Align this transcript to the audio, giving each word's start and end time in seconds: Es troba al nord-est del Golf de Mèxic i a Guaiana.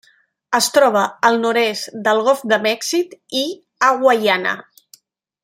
Es 0.59 0.69
troba 0.77 1.03
al 1.29 1.37
nord-est 1.43 1.91
del 2.07 2.23
Golf 2.29 2.41
de 2.53 2.59
Mèxic 2.65 3.15
i 3.43 3.45
a 3.89 3.93
Guaiana. 4.01 4.57